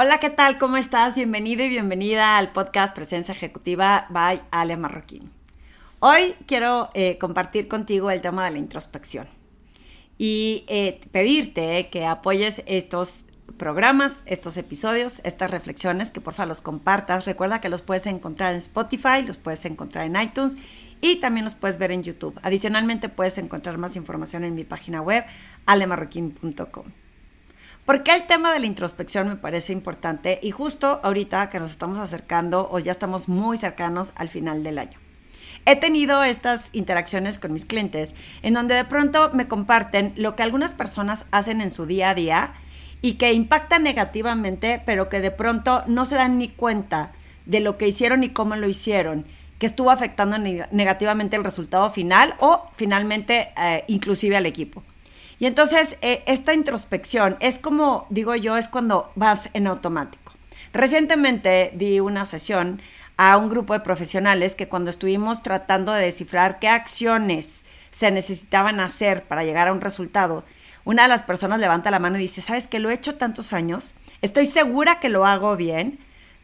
[0.00, 0.58] Hola, ¿qué tal?
[0.58, 1.16] ¿Cómo estás?
[1.16, 5.32] Bienvenido y bienvenida al podcast Presencia Ejecutiva by Ale Marroquín.
[5.98, 9.26] Hoy quiero eh, compartir contigo el tema de la introspección
[10.16, 13.24] y eh, pedirte que apoyes estos
[13.56, 17.24] programas, estos episodios, estas reflexiones, que por favor los compartas.
[17.24, 20.56] Recuerda que los puedes encontrar en Spotify, los puedes encontrar en iTunes
[21.00, 22.38] y también los puedes ver en YouTube.
[22.44, 25.24] Adicionalmente puedes encontrar más información en mi página web
[25.66, 26.84] alemarroquín.com.
[27.88, 30.38] ¿Por qué el tema de la introspección me parece importante?
[30.42, 34.78] Y justo ahorita que nos estamos acercando o ya estamos muy cercanos al final del
[34.78, 34.98] año.
[35.64, 40.42] He tenido estas interacciones con mis clientes en donde de pronto me comparten lo que
[40.42, 42.52] algunas personas hacen en su día a día
[43.00, 47.12] y que impacta negativamente, pero que de pronto no se dan ni cuenta
[47.46, 49.24] de lo que hicieron y cómo lo hicieron,
[49.58, 54.82] que estuvo afectando negativamente el resultado final o finalmente eh, inclusive al equipo.
[55.38, 60.32] Y entonces, eh, esta introspección es como, digo yo, es cuando vas en automático.
[60.72, 62.82] Recientemente di una sesión
[63.16, 68.80] a un grupo de profesionales que cuando estuvimos tratando de descifrar qué acciones se necesitaban
[68.80, 70.44] hacer para llegar a un resultado,
[70.84, 73.52] una de las personas levanta la mano y dice, ¿sabes que lo he hecho tantos
[73.52, 73.94] años?
[74.22, 75.98] Estoy segura que lo hago bien,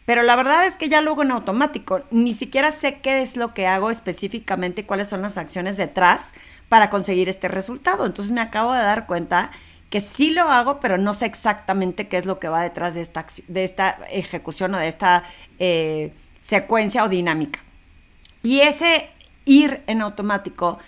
[0.05, 2.03] pero la verdad es que ya lo hago en automático.
[2.11, 6.35] Ni siquiera sé qué es lo que hago específicamente, cuáles son las acciones detrás
[6.69, 8.07] para conseguir este resultado.
[8.07, 9.51] Entonces me acabo de dar cuenta
[9.91, 13.01] que sí lo hago, pero no sé exactamente qué es lo que va detrás de
[13.01, 15.25] esta, de esta ejecución o de esta
[15.59, 17.61] eh, secuencia o dinámica.
[18.43, 19.09] Y ese
[19.45, 20.79] ir en automático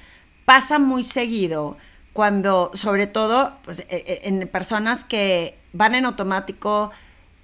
[0.44, 1.76] pasa muy seguido
[2.12, 6.90] cuando, sobre todo, pues, e, e, en personas que van en automático,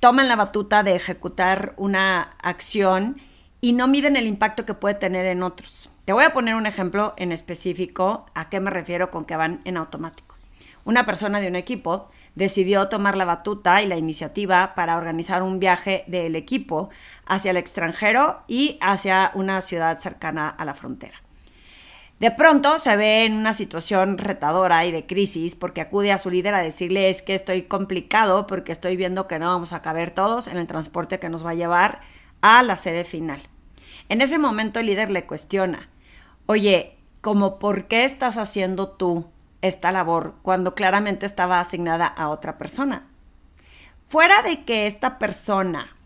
[0.00, 3.20] toman la batuta de ejecutar una acción
[3.60, 5.91] y no miden el impacto que puede tener en otros.
[6.04, 9.60] Te voy a poner un ejemplo en específico a qué me refiero con que van
[9.64, 10.34] en automático.
[10.84, 15.60] Una persona de un equipo decidió tomar la batuta y la iniciativa para organizar un
[15.60, 16.90] viaje del equipo
[17.24, 21.22] hacia el extranjero y hacia una ciudad cercana a la frontera.
[22.18, 26.30] De pronto se ve en una situación retadora y de crisis porque acude a su
[26.30, 30.10] líder a decirle es que estoy complicado porque estoy viendo que no vamos a caber
[30.10, 32.00] todos en el transporte que nos va a llevar
[32.40, 33.40] a la sede final.
[34.08, 35.88] En ese momento el líder le cuestiona,
[36.46, 39.26] oye, ¿cómo por qué estás haciendo tú
[39.60, 43.08] esta labor cuando claramente estaba asignada a otra persona?
[44.08, 45.96] Fuera de que esta persona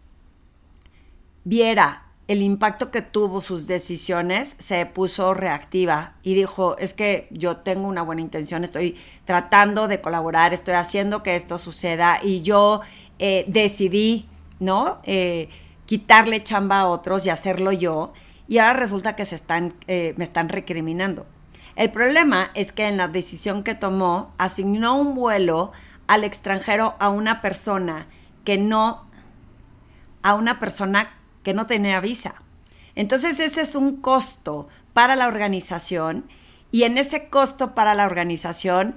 [1.44, 7.58] viera el impacto que tuvo sus decisiones, se puso reactiva y dijo, es que yo
[7.58, 12.80] tengo una buena intención, estoy tratando de colaborar, estoy haciendo que esto suceda y yo
[13.20, 14.98] eh, decidí, ¿no?
[15.04, 15.48] Eh,
[15.86, 18.12] quitarle chamba a otros y hacerlo yo
[18.48, 21.26] y ahora resulta que se están, eh, me están recriminando.
[21.74, 25.72] El problema es que en la decisión que tomó asignó un vuelo
[26.06, 28.06] al extranjero a una persona
[28.44, 29.08] que no,
[30.22, 32.42] a una persona que no tenía visa.
[32.94, 36.26] Entonces ese es un costo para la organización
[36.70, 38.96] y en ese costo para la organización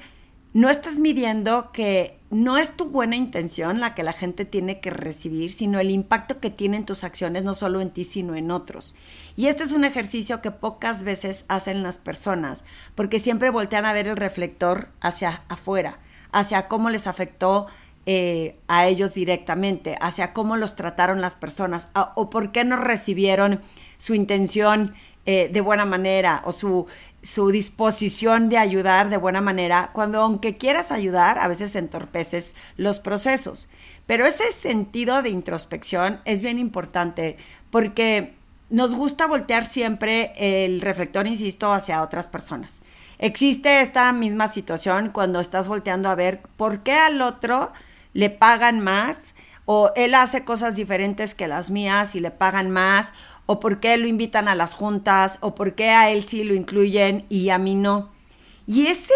[0.53, 4.91] no estás midiendo que no es tu buena intención la que la gente tiene que
[4.91, 8.95] recibir, sino el impacto que tienen tus acciones no solo en ti, sino en otros.
[9.35, 13.93] Y este es un ejercicio que pocas veces hacen las personas, porque siempre voltean a
[13.93, 15.99] ver el reflector hacia afuera,
[16.31, 17.67] hacia cómo les afectó
[18.05, 23.61] eh, a ellos directamente, hacia cómo los trataron las personas o por qué no recibieron
[23.97, 24.93] su intención
[25.25, 26.87] eh, de buena manera o su,
[27.21, 32.99] su disposición de ayudar de buena manera, cuando aunque quieras ayudar, a veces entorpeces los
[32.99, 33.69] procesos.
[34.05, 37.37] Pero ese sentido de introspección es bien importante
[37.69, 38.33] porque
[38.69, 42.81] nos gusta voltear siempre el reflector, insisto, hacia otras personas.
[43.17, 47.71] Existe esta misma situación cuando estás volteando a ver por qué al otro
[48.13, 49.17] le pagan más
[49.65, 53.13] o él hace cosas diferentes que las mías y le pagan más
[53.51, 56.53] o por qué lo invitan a las juntas o por qué a él sí lo
[56.53, 58.11] incluyen y a mí no.
[58.67, 59.15] Y ese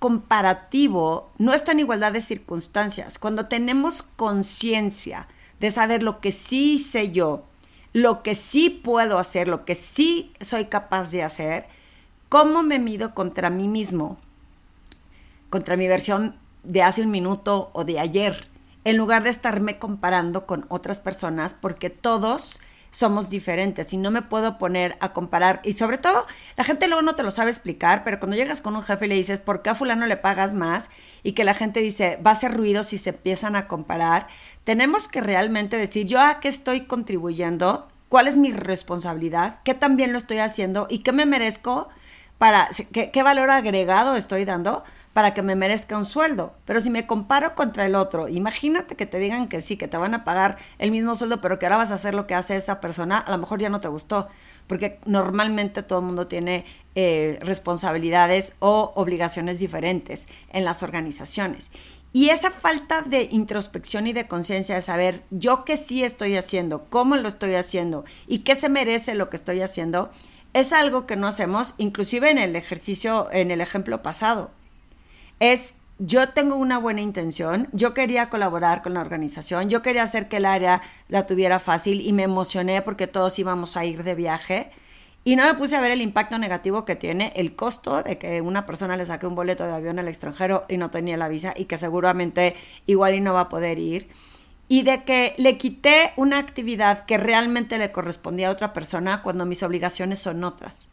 [0.00, 3.20] comparativo no está en igualdad de circunstancias.
[3.20, 5.28] Cuando tenemos conciencia
[5.60, 7.44] de saber lo que sí sé yo,
[7.92, 11.68] lo que sí puedo hacer, lo que sí soy capaz de hacer,
[12.28, 14.18] ¿cómo me mido contra mí mismo?
[15.50, 16.34] Contra mi versión
[16.64, 18.48] de hace un minuto o de ayer,
[18.82, 24.22] en lugar de estarme comparando con otras personas, porque todos somos diferentes y no me
[24.22, 25.60] puedo poner a comparar.
[25.64, 26.26] Y sobre todo,
[26.56, 29.08] la gente luego no te lo sabe explicar, pero cuando llegas con un jefe y
[29.08, 30.88] le dices, ¿por qué a fulano le pagas más?
[31.22, 34.28] Y que la gente dice, va a hacer ruido si se empiezan a comparar,
[34.64, 40.12] tenemos que realmente decir, yo a qué estoy contribuyendo, cuál es mi responsabilidad, qué también
[40.12, 41.88] lo estoy haciendo y qué me merezco
[42.38, 44.84] para, qué valor agregado estoy dando
[45.18, 46.54] para que me merezca un sueldo.
[46.64, 49.96] Pero si me comparo contra el otro, imagínate que te digan que sí, que te
[49.96, 52.54] van a pagar el mismo sueldo, pero que ahora vas a hacer lo que hace
[52.54, 54.28] esa persona, a lo mejor ya no te gustó,
[54.68, 61.72] porque normalmente todo el mundo tiene eh, responsabilidades o obligaciones diferentes en las organizaciones.
[62.12, 66.84] Y esa falta de introspección y de conciencia de saber yo qué sí estoy haciendo,
[66.90, 70.12] cómo lo estoy haciendo y qué se merece lo que estoy haciendo,
[70.52, 74.52] es algo que no hacemos, inclusive en el ejercicio, en el ejemplo pasado.
[75.40, 80.28] Es yo tengo una buena intención, yo quería colaborar con la organización, yo quería hacer
[80.28, 84.14] que el área la tuviera fácil y me emocioné porque todos íbamos a ir de
[84.14, 84.70] viaje
[85.24, 88.40] y no me puse a ver el impacto negativo que tiene el costo de que
[88.40, 91.52] una persona le saque un boleto de avión al extranjero y no tenía la visa
[91.56, 92.54] y que seguramente
[92.86, 94.08] igual y no va a poder ir.
[94.68, 99.44] Y de que le quité una actividad que realmente le correspondía a otra persona cuando
[99.46, 100.90] mis obligaciones son otras.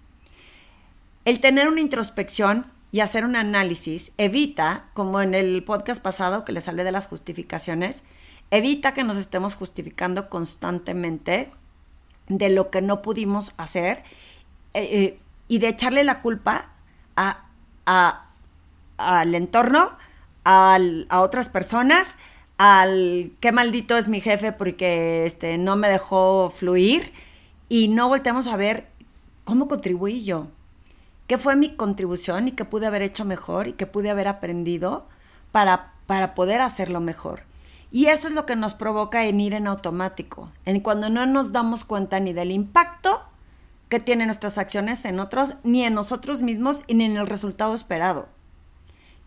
[1.23, 2.65] El tener una introspección
[2.95, 7.07] y hacer un análisis evita, como en el podcast pasado que les hablé de las
[7.07, 8.05] justificaciones,
[8.51, 11.51] evita que nos estemos justificando constantemente
[12.29, 13.97] de lo que no pudimos hacer
[14.73, 15.19] eh, eh,
[15.49, 16.69] y de echarle la culpa
[17.17, 18.29] a,
[18.95, 19.89] al entorno,
[20.45, 20.79] a
[21.19, 22.17] otras personas,
[22.57, 27.11] al qué maldito es mi jefe porque este, no me dejó fluir
[27.67, 28.87] y no volteamos a ver
[29.43, 30.47] cómo contribuí yo,
[31.27, 35.07] qué fue mi contribución y qué pude haber hecho mejor y qué pude haber aprendido
[35.51, 37.41] para, para poder hacerlo mejor.
[37.91, 41.51] Y eso es lo que nos provoca en ir en automático, en cuando no nos
[41.51, 43.23] damos cuenta ni del impacto
[43.89, 48.27] que tienen nuestras acciones en otros, ni en nosotros mismos, ni en el resultado esperado.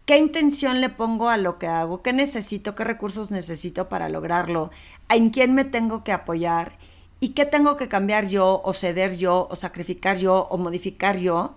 [0.04, 2.02] ¿Qué intención le pongo a lo que hago?
[2.02, 2.74] ¿Qué necesito?
[2.74, 4.70] ¿Qué recursos necesito para lograrlo?
[5.08, 6.78] ¿En quién me tengo que apoyar?
[7.20, 11.56] ¿Y qué tengo que cambiar yo, o ceder yo, o sacrificar yo, o modificar yo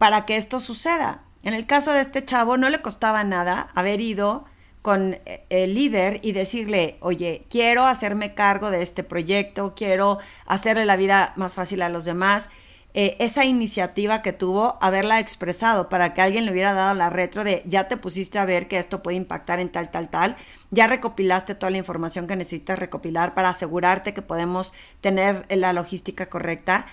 [0.00, 1.24] para que esto suceda?
[1.42, 4.46] En el caso de este chavo, no le costaba nada haber ido
[4.80, 10.16] con eh, el líder y decirle, oye, quiero hacerme cargo de este proyecto, quiero
[10.46, 12.48] hacerle la vida más fácil a los demás.
[12.94, 17.44] Eh, esa iniciativa que tuvo, haberla expresado para que alguien le hubiera dado la retro
[17.44, 20.38] de ya te pusiste a ver que esto puede impactar en tal, tal, tal,
[20.70, 26.30] ya recopilaste toda la información que necesitas recopilar para asegurarte que podemos tener la logística
[26.30, 26.86] correcta.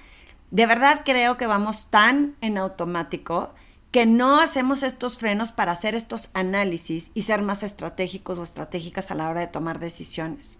[0.52, 3.54] De verdad creo que vamos tan en automático
[3.92, 9.12] que no hacemos estos frenos para hacer estos análisis y ser más estratégicos o estratégicas
[9.12, 10.60] a la hora de tomar decisiones.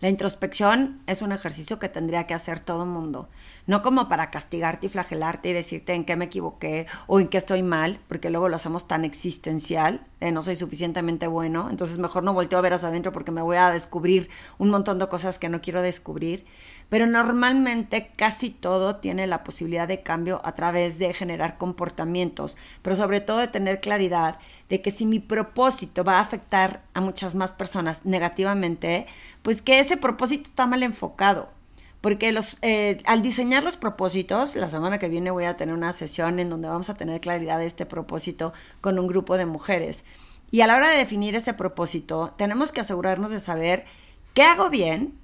[0.00, 3.28] La introspección es un ejercicio que tendría que hacer todo el mundo,
[3.68, 7.36] no como para castigarte y flagelarte y decirte en qué me equivoqué o en qué
[7.36, 12.24] estoy mal, porque luego lo hacemos tan existencial, de no soy suficientemente bueno, entonces mejor
[12.24, 15.38] no volteo a ver hacia adentro porque me voy a descubrir un montón de cosas
[15.38, 16.46] que no quiero descubrir,
[16.88, 22.96] pero normalmente casi todo tiene la posibilidad de cambio a través de generar comportamientos, pero
[22.96, 24.38] sobre todo de tener claridad
[24.70, 29.06] de que si mi propósito va a afectar a muchas más personas negativamente,
[29.42, 31.57] pues que ese propósito está mal enfocado.
[32.00, 35.92] Porque los, eh, al diseñar los propósitos, la semana que viene voy a tener una
[35.92, 40.04] sesión en donde vamos a tener claridad de este propósito con un grupo de mujeres.
[40.50, 43.84] Y a la hora de definir ese propósito, tenemos que asegurarnos de saber
[44.32, 45.18] qué hago bien,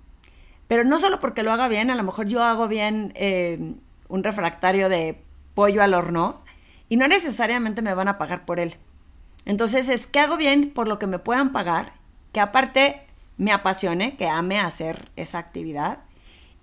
[0.66, 3.74] pero no solo porque lo haga bien, a lo mejor yo hago bien eh,
[4.08, 5.22] un refractario de
[5.54, 6.42] pollo al horno
[6.88, 8.76] y no necesariamente me van a pagar por él.
[9.46, 11.92] Entonces es que hago bien por lo que me puedan pagar,
[12.32, 13.02] que aparte
[13.36, 16.00] me apasione, que ame hacer esa actividad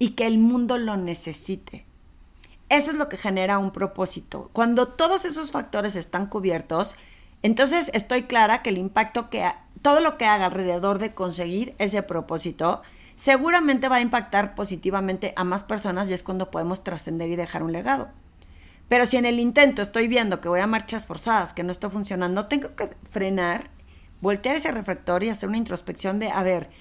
[0.02, 1.86] y que el mundo lo necesite.
[2.70, 4.50] Eso es lo que genera un propósito.
[4.52, 6.96] Cuando todos esos factores están cubiertos,
[7.44, 9.46] entonces estoy clara que el impacto que
[9.84, 12.82] todo lo que haga alrededor de conseguir ese propósito
[13.16, 17.62] seguramente va a impactar positivamente a más personas y es cuando podemos trascender y dejar
[17.62, 18.10] un legado.
[18.90, 21.92] Pero si en el intento estoy viendo que voy a marchas forzadas, que no está
[21.92, 23.70] funcionando, tengo que frenar,
[24.20, 26.72] voltear ese reflector y hacer una introspección de, a ver,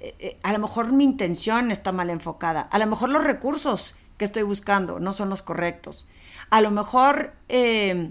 [0.00, 3.94] eh, eh, a lo mejor mi intención está mal enfocada, a lo mejor los recursos
[4.16, 6.06] que estoy buscando no son los correctos,
[6.50, 8.10] a lo mejor eh,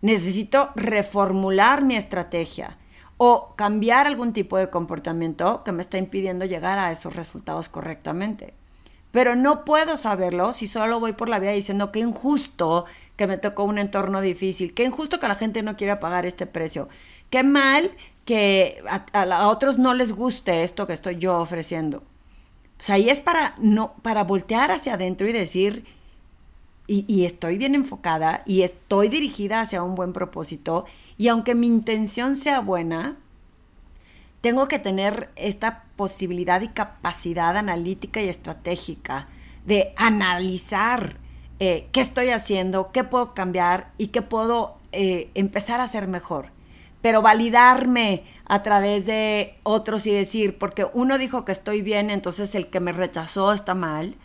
[0.00, 2.78] necesito reformular mi estrategia,
[3.24, 8.52] o cambiar algún tipo de comportamiento que me está impidiendo llegar a esos resultados correctamente.
[9.12, 13.38] Pero no puedo saberlo si solo voy por la vida diciendo que injusto que me
[13.38, 16.88] tocó un entorno difícil, que injusto que la gente no quiera pagar este precio,
[17.30, 17.92] qué mal
[18.24, 22.02] que a, otros no les guste esto que estoy yo ofreciendo.
[22.76, 25.84] Pues ahí es para, no, para voltear hacia adentro y decir,
[26.86, 30.84] y, estoy bien enfocada y estoy dirigida hacia un buen propósito
[31.16, 33.16] y aunque mi intención sea buena,
[34.42, 39.28] tengo que tener esta posibilidad y capacidad analítica y estratégica
[39.64, 41.16] de analizar
[41.60, 46.46] eh, qué estoy haciendo, qué puedo cambiar y qué puedo eh, empezar a ser mejor.
[47.00, 52.54] Pero validarme a través de otros y decir, porque uno dijo que estoy bien, entonces
[52.56, 54.16] el que me rechazó está mal,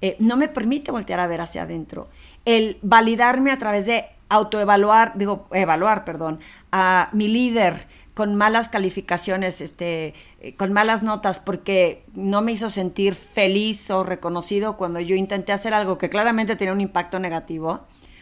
[0.00, 2.08] eh, no me permite voltear a ver hacia adentro.
[2.44, 6.38] El validarme a través de autoevaluar, digo, evaluar, perdón,
[6.70, 12.70] a mi líder con malas calificaciones, este, eh, con malas notas, porque no me hizo
[12.70, 17.72] sentir feliz o reconocido cuando yo intenté hacer algo que claramente tenía un impacto negativo.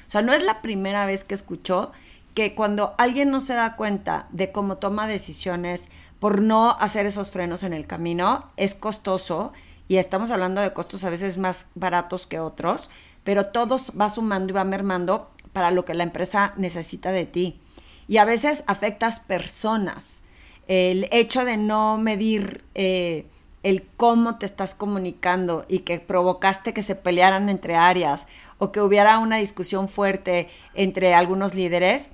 [0.04, 1.92] O sea, no es la primera vez que escucho
[2.34, 7.30] que cuando alguien no se da cuenta de cómo toma decisiones por no hacer esos
[7.30, 9.52] frenos en el camino, es costoso
[9.86, 12.90] y estamos hablando de costos a veces más baratos que otros,
[13.22, 17.60] pero todos va sumando y va mermando para lo que la empresa necesita de ti.
[18.08, 20.20] Y a veces afectas personas.
[20.66, 23.26] El hecho de no medir eh,
[23.62, 28.26] el cómo te estás comunicando y que provocaste que se pelearan entre áreas
[28.58, 32.10] o que hubiera una discusión fuerte entre algunos líderes,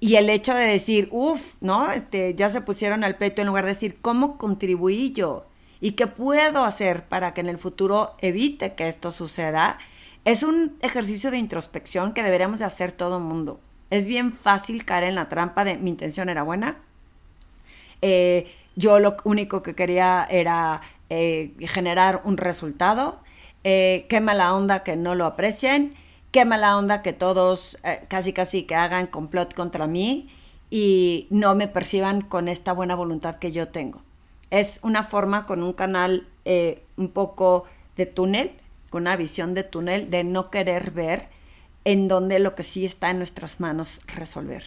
[0.00, 1.90] y el hecho de decir, uff, ¿no?
[1.92, 5.44] Este, ya se pusieron al peto en lugar de decir, ¿cómo contribuí yo?
[5.78, 9.78] ¿Y qué puedo hacer para que en el futuro evite que esto suceda?
[10.24, 13.60] Es un ejercicio de introspección que deberíamos de hacer todo el mundo.
[13.90, 16.78] Es bien fácil caer en la trampa de mi intención era buena.
[18.02, 20.80] Eh, yo lo único que quería era
[21.10, 23.20] eh, generar un resultado.
[23.64, 25.94] Eh, qué mala onda que no lo aprecien.
[26.30, 30.28] Qué mala onda que todos casi casi que hagan complot contra mí
[30.70, 34.00] y no me perciban con esta buena voluntad que yo tengo.
[34.50, 36.28] Es una forma con un canal
[36.96, 37.64] un poco
[37.96, 38.52] de túnel
[38.90, 41.28] con una visión de túnel, de no querer ver
[41.84, 44.64] en donde lo que sí está en nuestras manos resolver.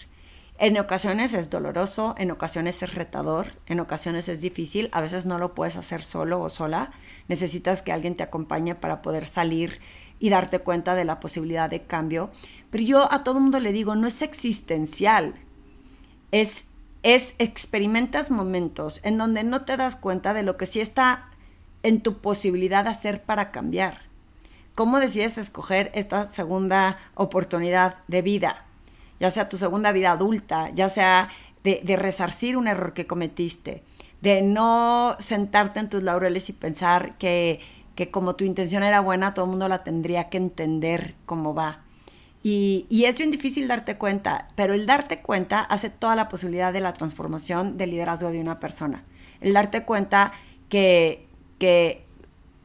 [0.59, 5.39] En ocasiones es doloroso, en ocasiones es retador, en ocasiones es difícil, a veces no
[5.39, 6.91] lo puedes hacer solo o sola,
[7.27, 9.79] necesitas que alguien te acompañe para poder salir
[10.19, 12.29] y darte cuenta de la posibilidad de cambio.
[12.69, 15.33] Pero yo a todo mundo le digo, no es existencial,
[16.31, 16.67] es,
[17.01, 21.29] es experimentas momentos en donde no te das cuenta de lo que sí está
[21.81, 24.12] en tu posibilidad de hacer para cambiar
[24.75, 28.65] cómo decides escoger esta segunda oportunidad de vida,
[29.19, 31.29] ya sea tu segunda vida adulta, ya sea
[31.63, 33.83] de, resarcir un error que cometiste,
[34.21, 37.59] de no sentarte en tus laureles y pensar que,
[37.95, 41.81] que como tu intención era buena, todo el mundo la tendría que entender cómo va.
[42.45, 46.73] Y, y, es bien difícil darte cuenta, pero el darte cuenta hace toda la posibilidad
[46.73, 49.05] de la transformación del liderazgo de una persona.
[49.39, 50.33] El darte cuenta
[50.67, 51.25] que,
[51.57, 52.02] que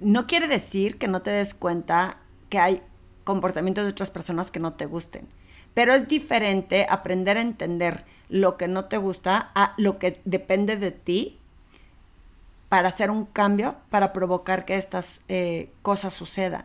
[0.00, 2.82] no quiere decir que no te des cuenta que hay
[3.24, 5.26] comportamientos de otras personas que no te gusten,
[5.74, 10.76] pero es diferente aprender a entender lo que no te gusta a lo que depende
[10.76, 11.38] de ti
[12.68, 16.64] para hacer un cambio, para provocar que estas eh, cosas sucedan.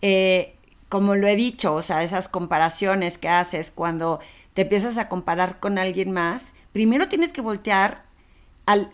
[0.00, 0.56] Eh,
[0.88, 4.20] como lo he dicho, o sea, esas comparaciones que haces cuando
[4.54, 8.02] te empiezas a comparar con alguien más, primero tienes que voltear,
[8.66, 8.90] al,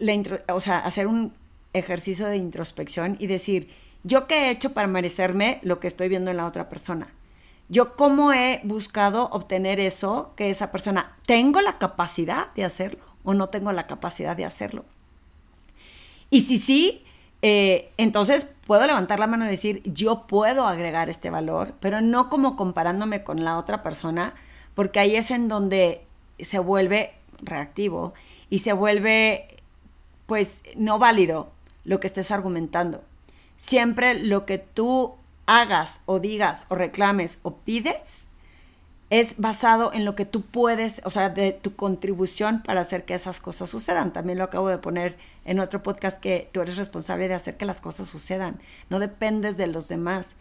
[0.48, 1.32] o sea, hacer un
[1.78, 3.68] ejercicio de introspección y decir,
[4.02, 7.08] ¿yo qué he hecho para merecerme lo que estoy viendo en la otra persona?
[7.68, 13.34] ¿Yo cómo he buscado obtener eso que esa persona, ¿tengo la capacidad de hacerlo o
[13.34, 14.84] no tengo la capacidad de hacerlo?
[16.30, 17.04] Y si sí,
[17.42, 22.28] eh, entonces puedo levantar la mano y decir, yo puedo agregar este valor, pero no
[22.30, 24.34] como comparándome con la otra persona,
[24.74, 26.04] porque ahí es en donde
[26.38, 28.14] se vuelve reactivo
[28.50, 29.56] y se vuelve
[30.26, 31.52] pues no válido
[31.88, 33.02] lo que estés argumentando.
[33.56, 35.14] Siempre lo que tú
[35.46, 38.26] hagas o digas o reclames o pides
[39.08, 43.14] es basado en lo que tú puedes, o sea, de tu contribución para hacer que
[43.14, 44.12] esas cosas sucedan.
[44.12, 45.16] También lo acabo de poner
[45.46, 48.60] en otro podcast que tú eres responsable de hacer que las cosas sucedan.
[48.90, 50.36] No dependes de los demás.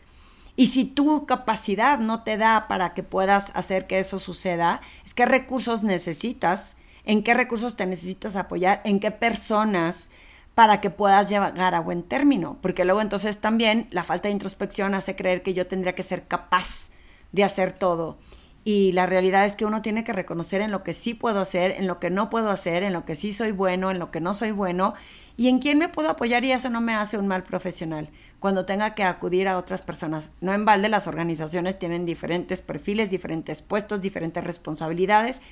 [0.58, 5.14] Y si tu capacidad no te da para que puedas hacer que eso suceda, es
[5.14, 6.76] qué recursos necesitas,
[7.06, 10.10] en qué recursos te necesitas apoyar, en qué personas
[10.58, 14.96] para que puedas llegar a buen término, porque luego entonces también la falta de introspección
[14.96, 16.90] hace creer que yo tendría que ser capaz
[17.32, 18.18] de hacer todo.
[18.64, 21.70] Y la realidad es que uno tiene que reconocer en lo que sí puedo hacer,
[21.78, 24.20] en lo que no puedo hacer, en lo que sí soy bueno, en lo que
[24.20, 24.96] no soy bueno,
[25.38, 28.10] y en quién me puedo apoyar y eso no me hace un mal profesional
[28.40, 30.32] cuando tenga que acudir a otras personas.
[30.42, 35.44] No en balde las organizaciones tienen diferentes perfiles, diferentes puestos, diferentes responsabilidades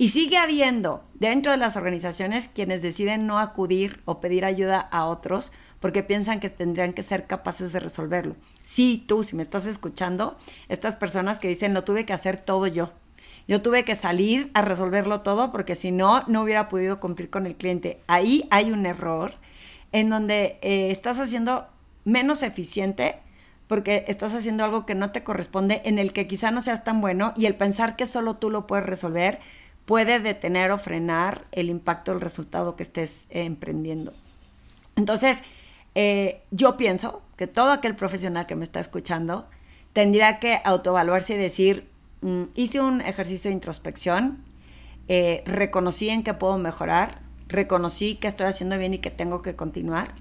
[0.00, 5.04] y sigue habiendo dentro de las organizaciones quienes deciden no acudir o pedir ayuda a
[5.04, 8.34] otros porque piensan que tendrían que ser capaces de resolverlo.
[8.62, 10.38] Sí, tú, si me estás escuchando,
[10.70, 12.94] estas personas que dicen, lo tuve que hacer todo yo.
[13.46, 17.44] Yo tuve que salir a resolverlo todo porque si no, no hubiera podido cumplir con
[17.44, 18.00] el cliente.
[18.06, 19.34] Ahí hay un error
[19.92, 21.66] en donde eh, estás haciendo
[22.06, 23.18] menos eficiente
[23.66, 27.02] porque estás haciendo algo que no te corresponde, en el que quizá no seas tan
[27.02, 29.40] bueno y el pensar que solo tú lo puedes resolver
[29.84, 34.12] puede detener o frenar el impacto del resultado que estés eh, emprendiendo.
[34.96, 35.42] Entonces,
[35.94, 39.48] eh, yo pienso que todo aquel profesional que me está escuchando
[39.92, 41.88] tendría que autoevaluarse y decir,
[42.22, 44.44] mm, hice un ejercicio de introspección,
[45.08, 49.56] eh, reconocí en qué puedo mejorar, reconocí que estoy haciendo bien y que tengo que
[49.56, 50.14] continuar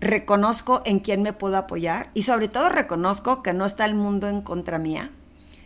[0.00, 4.28] reconozco en quién me puedo apoyar y sobre todo reconozco que no está el mundo
[4.28, 5.10] en contra mía,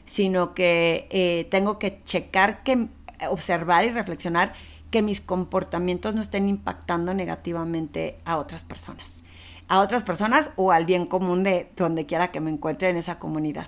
[0.07, 2.89] sino que eh, tengo que checar, que,
[3.31, 4.53] observar y reflexionar
[4.91, 9.23] que mis comportamientos no estén impactando negativamente a otras personas,
[9.69, 13.19] a otras personas o al bien común de donde quiera que me encuentre en esa
[13.19, 13.67] comunidad.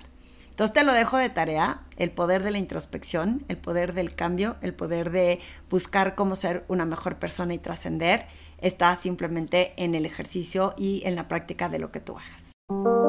[0.50, 4.54] Entonces te lo dejo de tarea, el poder de la introspección, el poder del cambio,
[4.60, 8.26] el poder de buscar cómo ser una mejor persona y trascender
[8.58, 13.03] está simplemente en el ejercicio y en la práctica de lo que tú hagas.